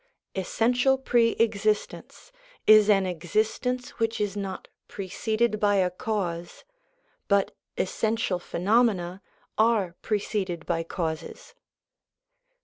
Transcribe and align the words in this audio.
Essential 0.33 0.97
pre 0.97 1.33
existence 1.33 2.31
is 2.65 2.89
an 2.89 3.05
existence 3.05 3.91
which 3.99 4.19
is 4.19 4.35
not 4.35 4.67
preceded 4.87 5.59
by 5.59 5.75
a 5.75 5.91
cause, 5.91 6.63
but 7.27 7.55
essential 7.77 8.39
phenomena 8.39 9.21
are 9.59 9.95
pre 10.01 10.17
ceded 10.19 10.65
by 10.65 10.81
causes. 10.81 11.53